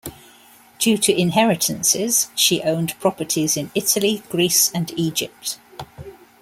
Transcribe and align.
Due 0.79 0.97
to 0.97 1.15
inheritances, 1.15 2.29
she 2.33 2.63
owned 2.63 2.99
properties 2.99 3.55
in 3.55 3.69
Italy, 3.75 4.23
Greece 4.31 4.71
and 4.73 4.91
Egypt. 4.97 5.59